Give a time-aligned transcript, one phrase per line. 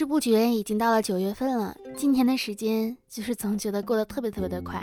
[0.00, 4.82] 不知不觉已经到了九月份了，今天的时间就是总觉得过得特别特别的快。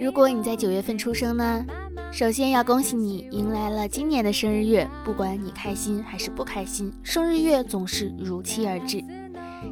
[0.00, 1.66] 如果你在九月份出生呢，
[2.10, 9.04] 首先要恭喜你迎来了今年的生日月，不管你开心还是不开心，生日月总是如期而至。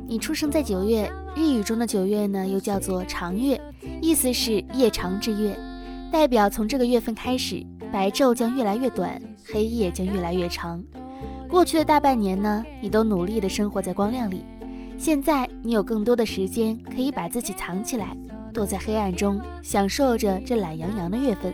[0.06, 3.58] 你出生在九月，日语中的九月呢又叫做长月，
[4.02, 5.58] 意思是夜长之月，
[6.12, 10.84] 代表从这个月份开始，白昼将越来越短，黑夜将越来越长。
[11.48, 14.44] 过去的大半年呢，你都努力的生活在光亮里。
[14.98, 18.16] 现在你有更多的时间，可以把自己藏起来，
[18.52, 21.52] 躲在黑暗中，享受着这懒洋洋的月份。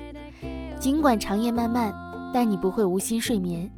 [0.79, 1.93] 尽管长夜漫漫，
[2.33, 3.69] 但你不会无心睡眠，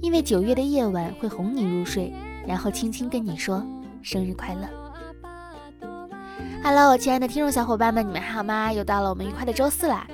[0.00, 2.12] 因为九月的夜晚会哄你入睡，
[2.46, 3.64] 然后轻轻跟你说
[4.02, 4.68] 生日快乐。
[6.64, 8.72] Hello，亲爱的听众小伙伴们，你们还好吗？
[8.72, 10.06] 又到了我们愉快的周四啦。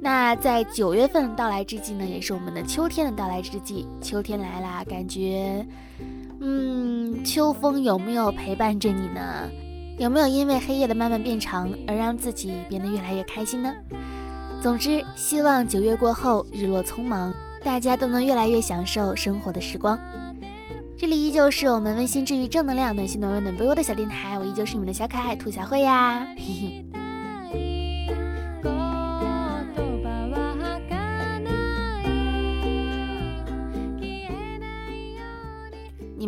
[0.00, 3.86] 那在九月份到来之际呢，也是我们的秋天的到来之际。
[4.00, 5.66] 秋天来啦，感觉。
[6.44, 9.48] 嗯，秋风有没有陪伴着你呢？
[9.96, 13.72] 有没有因为黑夜的慢慢变长而让自己变得越来越开心呢？
[14.60, 17.32] 总之，希望九月过后日落匆忙，
[17.62, 19.96] 大家都能越来越享受生活的时光。
[20.98, 26.91] 这里依旧是我们温馨治愈、正能量、暖心暖胃暖被窝的小电台，我依旧是你们的小可爱兔小慧呀，嘿嘿。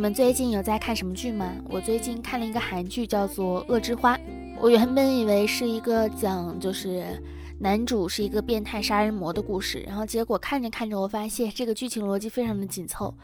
[0.05, 1.51] 你们最近有在看什么剧吗？
[1.67, 4.15] 我最近看了一个韩剧，叫做《恶之花》。
[4.61, 7.19] 我原本以为是一个讲就是
[7.61, 13.15] 男主是一个变态杀人魔的故事，然后结果看着看着，我发现 这个剧情逻辑非常的紧凑。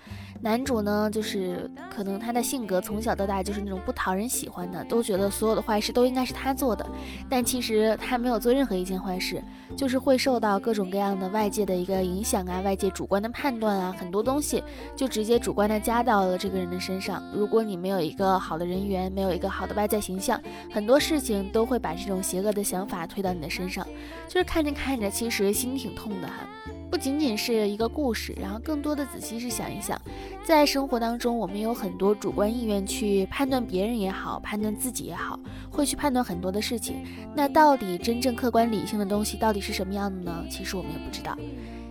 [0.41, 6.87] 男主呢，就是可能他的性格从小到大就是那种不讨人喜欢的，都觉得所有的坏事都应该是他做的。
[7.29, 9.43] 但其实他没有做任何一件坏事，
[9.77, 14.63] 就是会受到各种各样的外界的一个影响啊，外界主观的判断啊，很多东西
[14.97, 17.23] 就直接主观的加到了这个人的身上。
[17.35, 20.41] 如果你没有一个好的人缘，没有一个好的外在形象，
[20.73, 23.87] 很多事情都会把这种邪恶的想法推到你的身上。
[24.31, 26.47] 就是看着看着，其实心挺痛的哈。
[26.89, 30.01] 不仅仅是一个故事，然后更多的仔细是想一想，
[30.45, 35.37] 在生活当中，我们有很多主观意愿去判断别人也好，判断自己也好，
[35.69, 37.05] 会去判断很多的事情。
[37.35, 40.45] 那到底真正客观理性的东西到底是什么样的呢？
[40.49, 41.37] 其实我们也不知道。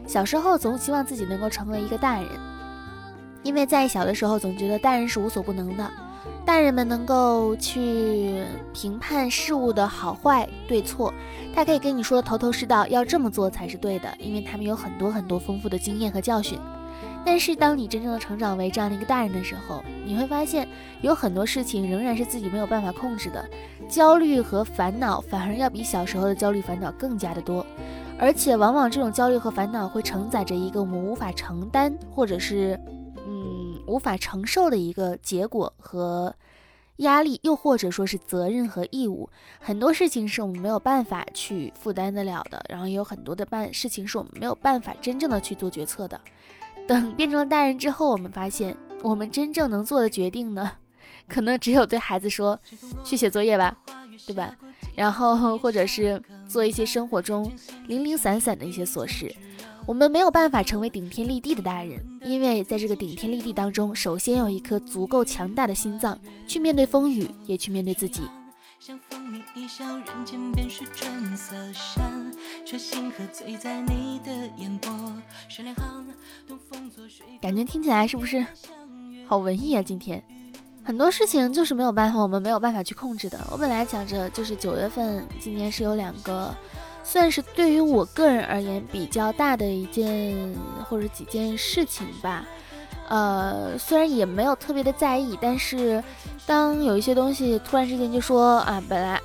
[0.07, 2.29] 小时候总希望自己能够成为一个大人，
[3.43, 5.91] 因为在小的时候总觉得大人是无所不能的。
[6.45, 8.43] 大人们能够去
[8.73, 11.13] 评判事物的好坏对错，
[11.53, 16.57] 他可以跟你说的头头是道，要这么做才是对的，因为他们有很多很多丰富的经验和教训。
[17.25, 20.67] 但是当你真正的成长为这样的一个大人的时候，你会发现
[21.01, 23.47] 有很多事情仍然是自己没有办法控制的，
[23.87, 27.65] 焦虑和烦恼反而要比小时候的焦虑烦恼更加的多，
[28.17, 32.79] 而且往往这种焦虑和烦恼会承载着一个我们无法承担或者是
[33.27, 33.58] 嗯。
[33.89, 36.35] 无法承受的一个结果和
[36.97, 39.29] 压力，又或者说是责任和义务，
[39.59, 42.63] 很多事情是我们没有办法去负担得了的。
[42.69, 46.19] 然后也有很多的办事情是我们没有办法真正的去做决策的。
[46.87, 50.71] 等变成了大人之后，我们发现我们真正能做的决定呢，
[51.27, 52.59] 可能只有对孩子说
[53.03, 53.77] 去写作业吧，
[54.27, 54.55] 对吧？
[54.95, 57.49] 然后或者是做一些生活中
[57.87, 59.33] 零零散散的一些琐事。
[59.89, 66.15] 我们没有办法成为顶天立地的大人，因为在这个顶天立地当中，首先有一颗足够强大的心脏，
[66.47, 68.21] 去面对风雨，也去面对自己。
[77.41, 78.45] 感觉听起来是不是
[79.27, 79.81] 好文艺啊？
[79.81, 80.23] 今天
[80.83, 83.39] 很多事情就是没有办法，我们没有办法去控制的。
[83.51, 86.55] 我本来想着就是九月份，今年是有两个。
[87.03, 90.53] 算是对于我个人而言比较大的一件
[90.87, 92.45] 或者几件事情吧，
[93.07, 96.03] 呃，虽然也没有特别的在意，但是
[96.45, 99.19] 当有一些东西突然之间就说啊，本来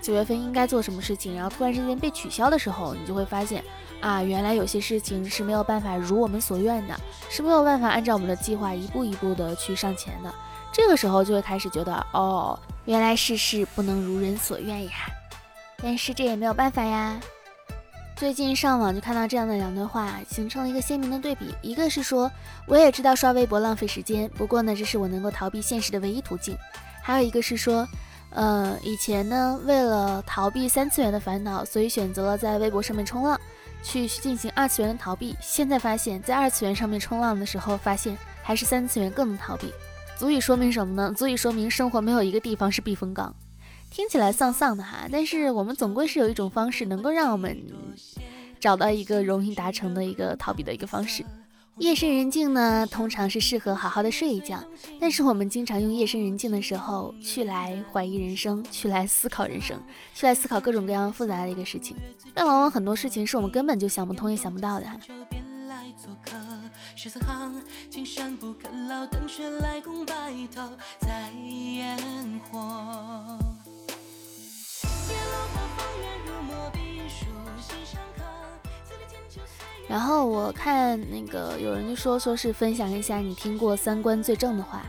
[0.00, 3.64] 九月份应该做什么事情，然后突然之间被取消的时候，你就会发现
[4.00, 6.94] 啊，原来有些事情是没有办法如我们所愿的，
[7.28, 10.32] 是没有办法按照我们的计划一步一步的去上前的。
[10.72, 14.92] 这个时候就会开始觉得，哦，原来世事不能如人所愿呀。
[15.82, 17.20] 但是这也没有办法呀。
[18.16, 21.54] 最近上网就看到这样的两段话，形成了一个鲜明的对比。
[21.62, 22.30] 一个是说，
[22.66, 26.54] 我也知道刷微博浪费时间，不过呢，这是我能够逃避现实的唯一途径。
[27.02, 27.88] 还有一个是说，
[28.28, 33.40] 呃，以前呢，为了逃避三次元的烦恼，所以选择了在微博上面冲浪，
[33.82, 35.34] 去进行二次元的逃避。
[35.40, 39.72] 现在发现，在二次元上面冲浪的时候，发现还是三次元更能逃避。
[40.18, 41.14] 足以说明什么呢？
[41.16, 43.34] 足以说明生活没有一个地方是避风港。
[43.90, 47.56] 听起来丧丧的哈，但是我们总归是有一种方式能够让我们
[48.60, 51.24] 找到一个容易达成的一个逃避的一个方式。
[51.78, 54.62] 夜深人静呢，通常是适合好好的睡一觉，
[55.00, 59.80] 但是我们经常用夜深人静的时候去来怀疑人生，去来思考人生，
[60.14, 61.96] 去来思考各种各样复杂的一个事情。
[62.34, 64.86] 但往往很多事情是我们根本就想不通也想不到的。
[79.88, 84.82] 然后我看那个有人就说说是分享一下你听过三观最正的话，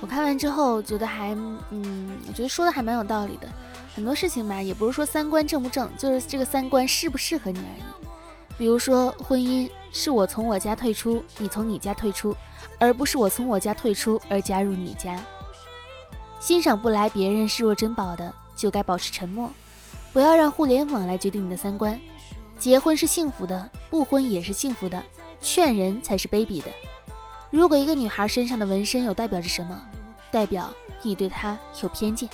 [0.00, 1.34] 我看完之后觉得还
[1.70, 3.48] 嗯，我觉得说的还蛮有道理的。
[3.94, 7.82] 很多事情吧，也不是说三观正不正，就是这个三观适不适合你而已。
[8.58, 12.36] 比如说婚姻，是我从我家退出，你从你家退出，
[12.78, 15.18] 而不是我从我家退出而加入你家。
[16.40, 19.50] 欣赏不来别人视若珍宝的，就该保持沉默，
[20.12, 21.98] 不要让互联网来决定你的三观。
[22.58, 25.02] 结婚是幸福的，不婚也是幸福的，
[25.40, 26.68] 劝人才是卑鄙的。
[27.50, 29.80] 如果一个女孩身上的纹身有代表着什么，
[30.30, 30.72] 代表
[31.02, 32.28] 你对她有偏见。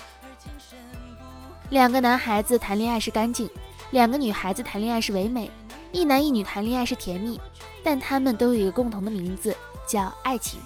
[1.69, 3.49] 两个男孩子谈恋爱是干净，
[3.91, 5.49] 两个女孩子谈恋爱是唯美，
[5.91, 7.39] 一男一女谈恋爱是甜蜜，
[7.83, 9.55] 但他们都有一个共同的名字，
[9.87, 10.59] 叫爱情。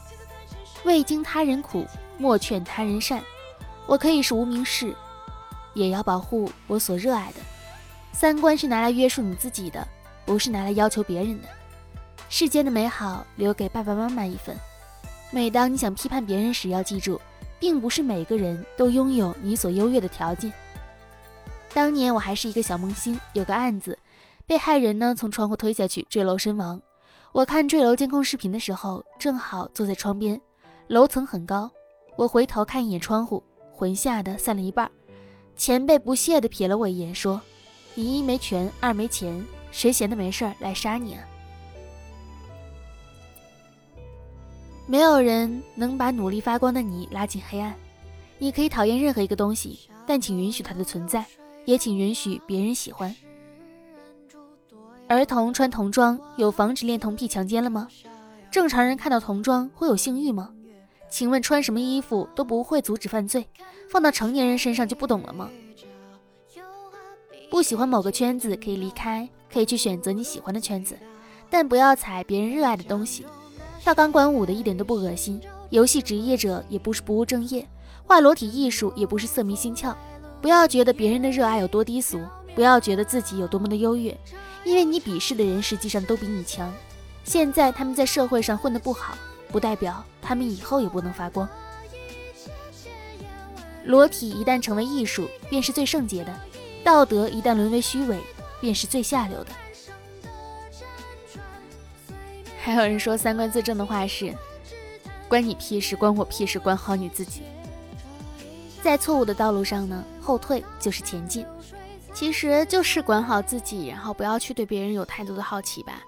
[0.84, 1.86] 未经他人苦，
[2.18, 3.24] 莫劝他人善。
[3.86, 4.94] 我可以是无名氏，
[5.74, 7.40] 也要保护我所热爱的。
[8.12, 9.88] 三观是拿来约束你自己的，
[10.26, 11.48] 不是拿来要求别人的。
[12.30, 14.56] 世间的美好留给爸爸妈妈一份。
[15.32, 17.20] 每当你想批判别人时，要记住，
[17.60, 20.52] 并不是每个人都拥有你所优越的条件。
[21.74, 23.98] 当年我还是一个小萌新，有个案子，
[24.46, 26.80] 被害人呢从窗户推下去，坠楼身亡。
[27.32, 30.40] 我看坠楼监控视频的时候，正好坐在窗边，
[30.88, 31.72] 楼层很高。
[32.16, 34.90] 我回头看一眼窗户，魂吓得散了一半。
[35.56, 37.42] 前辈不屑地瞥了我一眼，说。
[37.96, 41.24] 你一没权，二没钱，谁闲的没事儿来杀你啊？
[44.88, 47.74] 没有人能把努力发光的你拉进黑暗。
[48.40, 51.26] 你可以讨厌任何一个东西，但请允许它的存在，
[51.66, 53.16] 也请允许别人喜欢。
[55.08, 57.88] 儿童穿童装有防止恋童癖强奸了吗？
[58.52, 60.53] 正常人看到童装会有性欲吗？
[61.14, 63.48] 请问穿什么衣服都不会阻止犯罪，
[63.88, 65.48] 放到成年人身上就不懂了吗？
[67.52, 70.98] 不喜欢某个圈子可以离开，可以去选择你喜欢的圈子，
[71.52, 73.28] 但不要踩别人热爱的东西。
[73.80, 75.40] 跳钢管舞的一点都不恶心，
[75.70, 77.68] 游戏职业者也不是不务正业，
[78.08, 79.94] 画裸体艺术也不是色迷心窍。
[80.42, 82.20] 不要觉得别人的热爱有多低俗，
[82.56, 84.18] 不要觉得自己有多么的优越，
[84.66, 86.74] 因为你鄙视的人实际上都比你强。
[87.24, 89.16] 现在他们在社会上混得不好，
[89.54, 91.48] 不代表他们以后也不能发光。
[93.86, 96.34] 裸体一旦成为艺术，便是最圣洁的。
[96.84, 98.20] 道德一旦沦为虚伪，
[98.60, 99.52] 便是最下流的。
[102.62, 104.34] 还有人说三观最正的话是：
[105.28, 107.44] 关你屁事，关我屁事，管好你自己。
[108.82, 111.46] 在错误的道路上呢，后退就是前进。
[112.14, 116.02] 其实就是管好自己，然后不要去对别人有太多的好奇吧。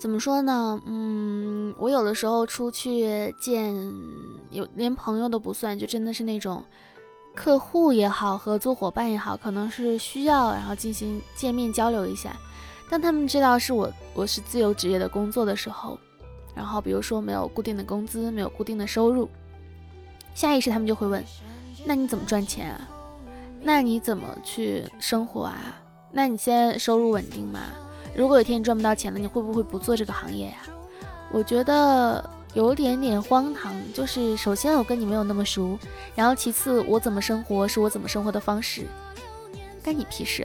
[0.00, 0.80] 怎么说呢？
[0.86, 3.74] 嗯，我有的时候出去见，
[4.50, 6.64] 有连朋友都不算，就真的是那种。
[7.34, 12.34] 客户也好，合作伙伴也好，可能是需要然后进行见面交流一下。
[12.88, 15.98] 当他们知道是我我是自由职业的工作的时候，
[16.54, 19.28] 然后比如说没有固定的工资，没有固定的收入，
[20.34, 21.22] 下意识他们就会问：
[21.84, 22.88] 那你怎么赚钱啊？
[23.62, 25.76] 那你怎么去生活啊？
[26.10, 27.60] 那你现在收入稳定吗？
[28.14, 30.56] 如果有一天你赚不到钱了，你会不会不做这个行业呀？
[31.32, 32.28] 我觉得。
[32.52, 35.78] 有点点荒唐，就是首先我跟你没有那么熟，
[36.16, 38.82] 然后其次我怎么生活是我怎么生活的方式，
[39.84, 40.44] 干你屁事！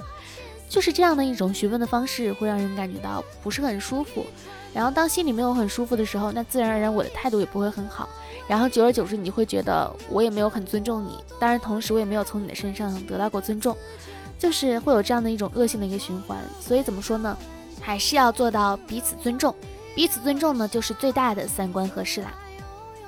[0.68, 4.26] 就是这样的一种询问的方式会让人感觉到不是很舒服，
[4.74, 8.06] 然后当心里没有很舒服的时候，那自然而然我的态度也不会很好，
[8.46, 13.74] 然后久而久之你会觉得我也没有很尊重你，当然同时我也没有从你的身上得到过尊重，
[14.38, 17.36] 就是会有这样的一种恶性的一个循环，所以怎么说呢，
[17.80, 19.54] 还是要做到彼此尊重。
[19.94, 22.32] 彼此尊重呢，就是最大的三观合适啦。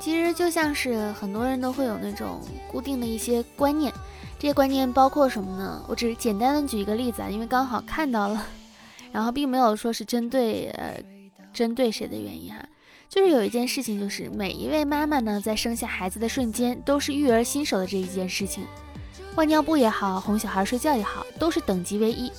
[0.01, 3.93] 其实就像是很多人都会有那种固定的一些观念，
[4.39, 5.85] 这些观念包括什么呢？
[5.87, 8.45] 我只是简单的举一个例子啊，因为刚好看到了，
[9.13, 11.01] 然后并没有说是针对呃
[11.53, 12.65] 针对谁的原因哈。
[13.09, 18.65] 就是有一件事情，就是每一位妈妈呢，在生下孩子的瞬间，都是育儿新手的这一件事情，
[19.35, 22.31] 换尿布也好，哄小孩睡觉也好，都是等级为一，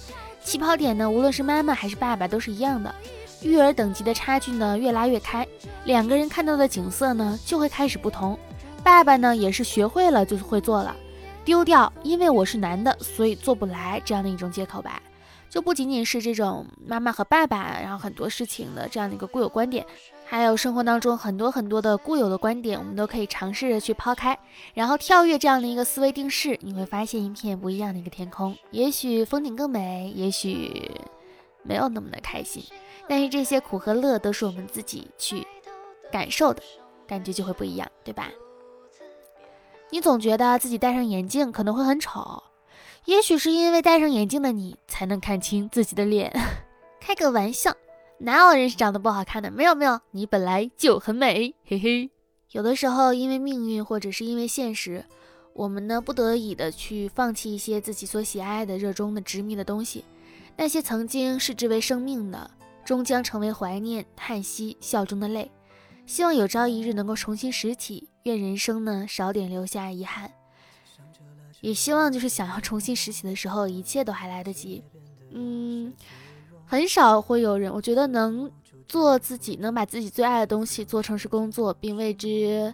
[0.44, 2.94] 起跑点呢，无论是妈妈还是爸爸都是一样的。
[3.42, 5.48] 育儿等级的差距呢越拉越开，
[5.86, 8.38] 两个人看到的景色呢就会开始不同。
[8.84, 10.96] 爸爸呢也是学会了就是会做了，
[11.44, 15.02] 丢掉因为我是男的所以做不来这样的一种借口吧。
[15.50, 19.86] 就不仅仅是这种妈妈和爸爸，然后很多事情的这样的一个固有观点，
[20.32, 24.40] 还有生活当中很多很多的固有的观点，我们都可以尝试着去抛开，
[24.74, 30.90] 然后跳跃这样的一个思维定式，你会发现一片不一样的一个天空，也许风景更美，也许
[31.64, 32.64] 没有那么的开心，
[33.10, 35.46] 但是这些苦和乐都是我们自己去
[36.10, 36.64] 感受的，
[37.06, 38.30] 感觉就会不一样，对吧？
[39.90, 42.42] 你总觉得自己戴上眼镜可能会很丑，
[43.04, 46.32] 也许是因为戴上眼镜的你才能看清自己的脸。
[47.02, 47.76] 开个玩笑，
[48.24, 49.50] 哪有人是长得不好看的？
[49.50, 52.10] 没有没有，你本来就很美， 嘿嘿。
[52.52, 55.06] 有的时候因为命运或者是因为现实，
[55.54, 60.06] 我们呢不得已的去放弃一些自己所喜爱的、热衷的、执迷的东西。
[60.58, 62.52] 那些曾经视之为生命的，
[62.84, 65.50] 终将成为怀念、叹息、笑中的泪。
[66.06, 68.10] 希望有朝一日能够重新拾起。
[68.24, 70.32] 愿人生呢少点留下遗憾，
[71.60, 74.84] 也希望就是想要重新拾起的时候，一切都还来得及。
[75.32, 75.92] 嗯，
[76.72, 78.50] 很少会有人，我觉得能
[78.88, 82.74] 做自己，能把自己最爱的东西做成是工作，并为之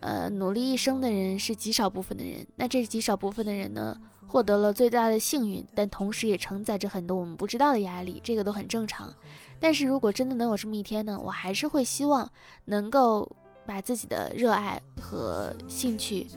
[0.00, 2.46] 呃努力一生的人是极少部分的人。
[2.56, 3.94] 那这极少部分的人呢，
[4.26, 9.12] 获得了最大的幸运，但同时也承载着很多我们不知道的压力，这个都很正常。
[9.60, 12.30] 但是如果真的能有这么一天呢，我还是会希望
[12.64, 13.30] 能够。
[13.66, 16.28] 把自己的热爱和兴趣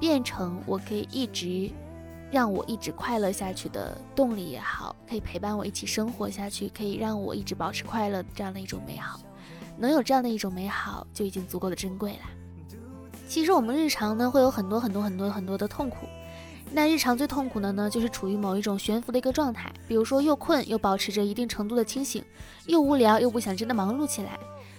[0.00, 1.70] 变成我可以一直
[2.32, 9.20] 让我一直快乐下去的动力也好，可以陪伴我一起生活下去，可以让我一直保持快乐这样的一种美好，
[9.76, 12.20] 能有这样的一种美好就已经足够的珍贵了。
[13.28, 16.06] 其实我们日常呢会有很多很多很多很多的痛苦，
[16.72, 22.24] 那日常最痛苦的呢就是处于某一种悬浮的一个状态，比如说又困又保持着一定程度的清醒，
[22.66, 24.38] 又无聊又不想真的忙碌起来。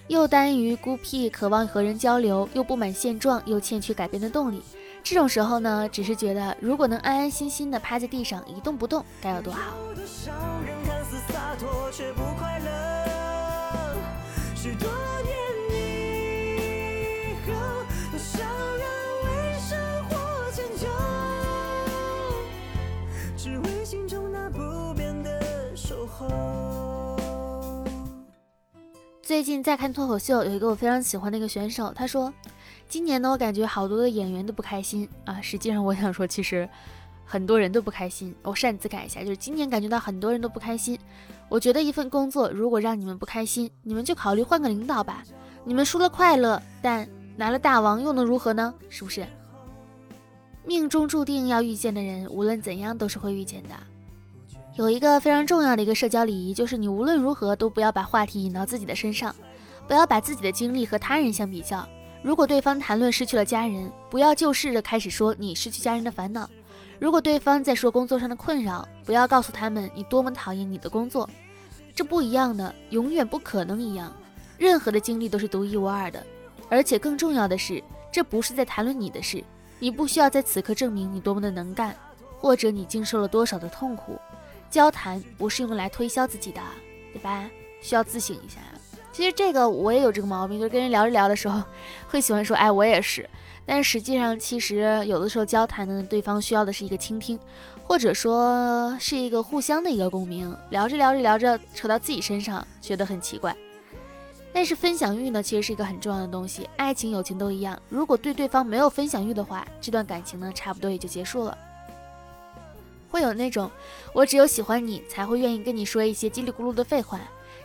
[0.10, 4.62] 又耽于孤僻，渴望和人交流；又不满现状，又欠缺改变的动力。
[5.04, 9.60] 这种时候呢，只是觉得如果能安安心心的趴在地上一动不动，该有多好。
[29.22, 32.32] 最近在看脱口秀，有一个我非常喜欢的一个选手，他说，
[32.94, 35.42] 今年呢，我感觉好多的演员都不开心啊。
[35.42, 36.70] 实际上，我想说，其实
[37.26, 38.36] 很多人都不开心。
[38.44, 40.96] 我擅自改一下，就是今年感觉到很多人都不开心。
[41.50, 45.24] 我觉得一份工作如果让你们不开心，你们就考虑换个领导吧。
[45.64, 48.72] 你们输了快乐，但拿了大王又能如何呢？
[48.90, 49.26] 是不是？
[50.64, 53.70] 命中注定要遇见的人，无论怎样都是会遇见的。
[54.76, 59.36] 有一个非常重要的一个社交礼仪，就是你无论如何都不要把话题引到自己的身上，
[59.88, 61.84] 不要把自己的经历和他人相比较。
[62.24, 66.48] 如果对方谈论失去了家人，不要就试着开始说你失去家人的烦恼；
[66.98, 71.30] 如果对方在说工作上的困扰，不要告诉他们你多么讨厌你的工作。
[71.94, 74.16] 这不一样的，永远不可能一样。
[74.58, 76.26] 任何的经历都是独一无二的，
[76.70, 79.44] 而且更重要的是，这不是在谈论你的事，
[79.78, 81.94] 你不需要在此刻证明你多么的能干，
[82.40, 84.18] 或者你经受了多少的痛苦。
[84.70, 86.62] 交谈不是用来推销自己的，
[87.12, 87.50] 对吧？
[87.82, 88.62] 需要自省一下。
[89.14, 91.64] 其实这个我也有这个毛病，就是跟人聊着聊的时候，
[92.10, 93.30] 会喜欢说，哎，我也是。
[93.66, 97.40] 但实际上，其实有的时候交谈呢，对方需要的是一个倾听，
[97.84, 100.54] 或者说是一个互相的一个共鸣。
[100.72, 103.56] 聊着聊着聊着，扯到自己身上，觉得很奇怪。
[104.52, 107.80] 但是分享欲呢，其实是一个很重要的东西，爱情、友情都一样。
[107.88, 111.58] 如果对对方没有分享欲的话，这段感情呢，差不多也就结束了。
[113.10, 113.72] 会有那种，
[114.12, 117.20] 我只有喜欢你才会愿意跟你说一些叽里咕噜的废话，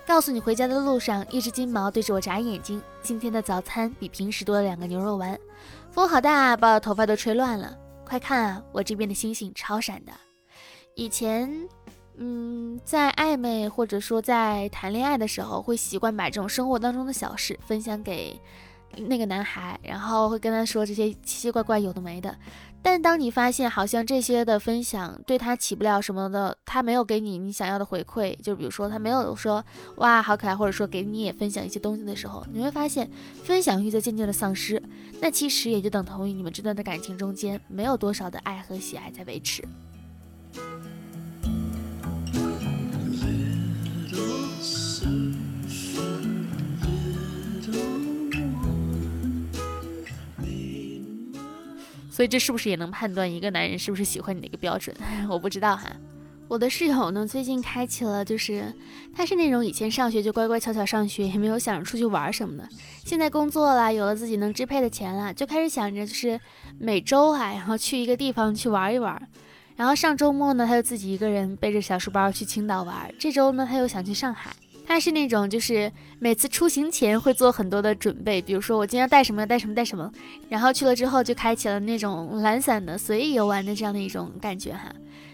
[0.08, 2.82] 告诉你回家的路上一只金毛对着我眨眼睛。
[3.02, 5.38] 今天的早餐比平时多了两个牛肉丸，
[5.90, 7.76] 风好大，把我头发都吹乱了。
[8.06, 10.12] 快看啊，我这边的星星超闪的。
[10.94, 11.68] 以前，
[12.16, 18.40] 嗯，在暧昧或者说在谈恋爱的时候，会习惯把这种生活当中的小事分享给
[18.96, 22.34] 那个男孩，然后会跟他说这些奇奇怪怪有的没的。
[22.90, 29.62] 但当你发现好像这些的分享对他起不了什么的，他没有给你你想要的回馈，就比如说他没有说
[29.96, 33.10] 哇好可爱，或者说给你也分享一些东西的时候，你会发现
[33.44, 34.82] 分享欲在渐渐的丧失，
[35.20, 39.62] 那其实也就等同于你们这段的感情中间没有多少的爱和喜爱在维持。
[52.18, 54.92] 所以这是不是也能判断一个男人是不是喜欢你的一个标准？
[55.30, 55.88] 我不知道哈。
[56.48, 58.74] 我的室友呢，最近开启了，就是
[59.14, 62.68] 他是那种以前上学就乖乖巧巧上学，也没有想着出去玩什么的。
[63.04, 66.40] 现在工作了，有了自己能支配的钱了，就开始想着就是
[66.80, 69.28] 每周啊，然后去一个地方去玩一玩。
[69.76, 73.14] 然后上周末呢，他就自己一个人背着小书包去青岛玩。
[73.16, 74.50] 这周呢，他又想去上海。
[74.88, 80.10] 他是那种就是每次出行前会做很多的准备，比如说我今天要带什么，要带什么，带什么。
[80.48, 84.90] 然后去了之后就开启了那种懒散的随意游玩的这样的一种感觉哈。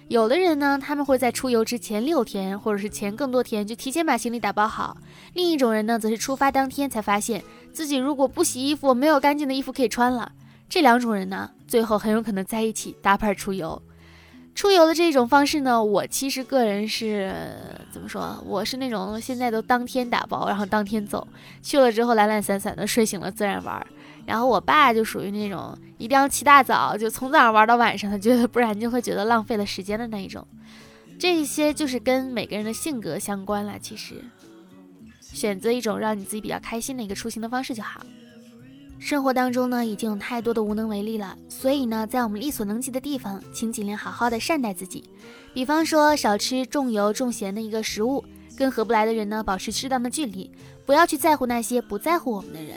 [0.08, 4.96] 有的人呢，他们会在出游之前六天或者是前更多天就提前把行李打包好。
[5.34, 7.40] 另一种人呢，则是出发当天才发现
[7.72, 10.32] 自己如果不洗衣服，没有干净的衣服可以穿了。
[10.68, 13.80] 这两种人呢，最后很有可能在一起搭伴出游。
[14.54, 17.34] 出游的这种方式呢，我其实个人是
[17.90, 18.40] 怎么说？
[18.46, 21.26] 我是那种现在都当天打包，然后当天走，
[21.60, 23.84] 去了之后懒懒散散的，睡醒了自然玩。
[24.26, 30.46] 然后我爸就属于那种一定要起大早，就从早上玩到晚上，他觉得不然就会觉得浪费了时间的那一种。
[31.18, 33.78] 这些就是跟每个人的性格相关了。
[33.78, 34.22] 其实，
[35.20, 38.00] 选择一种让你自己比较开心的一个出行的方式就好。
[39.04, 45.04] 生活当中呢，已经有太多的无能为力了，所以呢，在我们力所能及的地方，请尽量好好的善待自己。
[45.52, 48.24] 比方说，少吃重油重咸的一个食物，
[48.56, 50.50] 跟合不来的人呢，保持适当的距离，
[50.86, 52.76] 不要去在乎那些不在乎我们的人。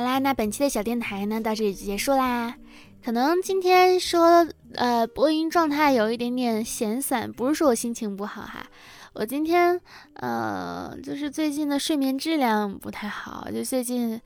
[0.00, 2.56] 好啦，那本期的小电台呢，到这里就结束啦。
[3.04, 8.64] 可能今天说，呃，播音状态有一点点闲散，不是说我心情不好哈，
[9.12, 9.78] 我今天，
[10.14, 14.18] 呃，就是最近的睡眠质量不太好，就最近，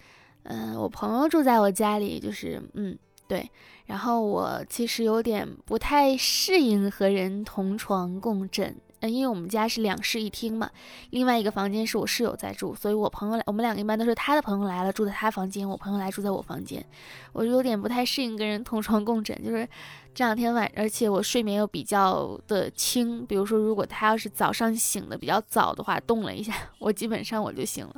[0.44, 3.50] 嗯，我朋友住在我家里，就是，嗯，对，
[3.86, 8.76] 然后我其实有点不太适应和人同床共枕。
[9.10, 10.70] 因为我们家是两室一厅嘛，
[11.10, 16.84] 另外一个房间是我室友在住，所以我朋友来，我们两个一般都是他的朋友来了住在他房间，我朋友来住在我房间，
[17.32, 19.68] 我就有点不太适应跟人同床共枕，就是
[20.14, 27.94] 这两天晚，而且我睡眠又比较的轻，比如说如果他要是早上醒的比较早的话，动了一下，我基本上我就醒了，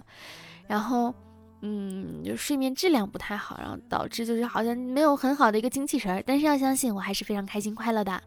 [0.66, 1.14] 然后
[1.62, 8.22] 嗯，就睡眠质量不太好，然后导致就是好像没有很好的一个精气神儿，但是要相信我还是非常开心快乐的。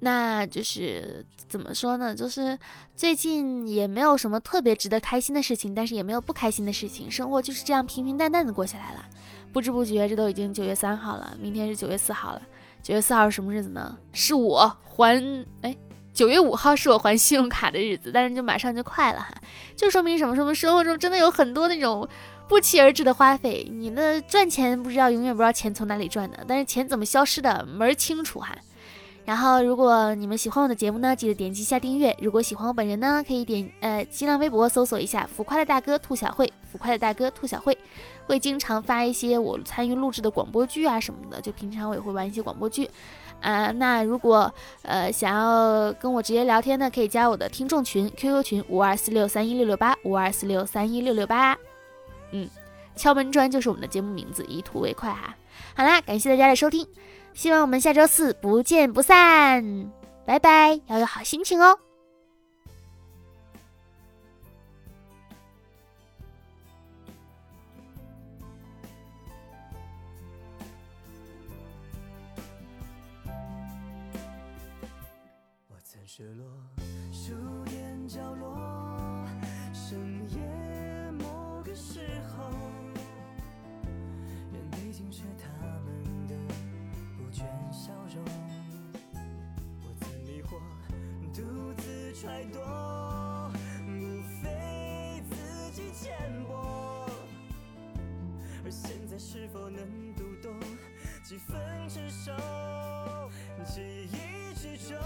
[0.00, 2.14] 那就是怎么说呢？
[2.14, 2.58] 就是
[2.94, 9.04] 最近也没有什么特别值得开心的事情，但是也没有不开心的事情，生活就是这样平平淡淡的过下来了。
[9.52, 12.42] 不知不觉，这都已经九月三号了，明天是九月四号了。
[12.82, 13.96] 九月四号是什么日子呢？
[14.12, 15.20] 是我还
[15.62, 15.76] 哎，
[16.12, 19.34] 九月五号是我还信用卡的日子，但是就马上就快了哈，
[19.74, 20.36] 就说明什么？
[20.36, 22.08] 说明生活中真的有很多那种
[22.46, 23.66] 不期而至的花费。
[23.70, 28.56] 你那赚钱不知道，永远不知道钱从哪里赚的，但是钱怎么消失的门儿清楚哈。
[29.28, 32.16] 然后，如果你们喜欢我的节目呢，记得点击一下订阅。
[32.18, 37.76] 如果喜欢我本人呢，可以点呃新浪微博搜索一下“浮夸的大哥兔小慧”，浮夸的大哥兔小慧
[38.26, 41.42] 会经常发一些我参与录制的广播剧啊什么的。
[41.42, 42.88] 就平常我也会玩一些广播剧
[43.42, 43.70] 啊。
[43.72, 51.54] 那如果呃想要跟我直接聊天呢，可以加我的听众群 QQ 群五二四六三一六六八五二四六三一六六八。
[52.32, 52.48] 嗯，
[52.96, 55.36] 敲门砖就是我们的节目名字，以图为快哈。
[55.74, 56.86] 好啦，感谢大家的收听。
[57.38, 59.62] 希望我们下周四不见不散，
[60.26, 60.80] 拜拜！
[60.86, 61.78] 要有好心情哦。
[76.04, 76.44] 失落，
[77.12, 77.32] 书
[77.66, 78.58] 店角落，
[92.38, 93.50] 太多，
[93.88, 96.14] 无非自己浅
[96.46, 97.10] 薄。
[98.64, 99.80] 而现在是否能
[100.14, 100.54] 读懂
[101.24, 102.30] 几分成熟？
[103.66, 104.96] 记忆之中，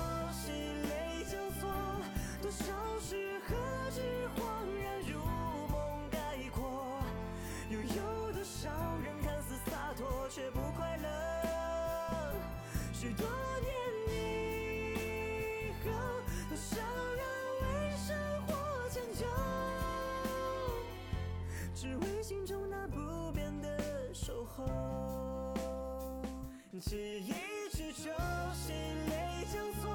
[26.83, 27.33] 写一
[27.71, 28.11] 纸旧
[28.53, 28.75] 信
[29.09, 29.89] 泪交错，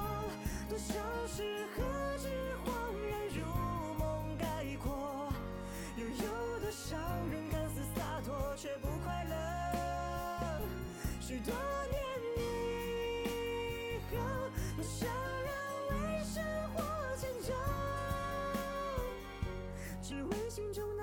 [0.70, 0.94] 多少
[1.26, 1.44] 事
[1.76, 1.82] 何
[2.16, 2.28] 止
[2.64, 2.66] 恍
[3.10, 3.44] 然如
[3.98, 4.34] 梦。
[4.38, 5.30] 概括
[5.98, 6.96] 又有多少
[7.30, 10.62] 人看似洒脱却不快乐？
[11.20, 11.54] 许多
[11.90, 12.02] 年
[12.38, 12.40] 以
[14.10, 14.16] 后，
[14.74, 15.06] 多少
[15.44, 15.48] 人
[15.90, 16.82] 为生活
[17.18, 17.52] 迁就，
[20.02, 20.97] 只为心中。